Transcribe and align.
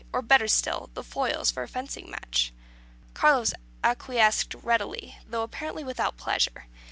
Or, 0.11 0.23
better 0.23 0.47
still, 0.47 0.89
the 0.95 1.03
foils 1.03 1.51
for 1.51 1.61
a 1.61 1.67
fencing 1.67 2.09
match." 2.09 2.51
Carlos 3.13 3.53
acquiesced 3.83 4.55
readily, 4.55 5.19
though 5.27 5.43
apparently 5.43 5.83
without 5.83 6.17
pleasure. 6.17 6.65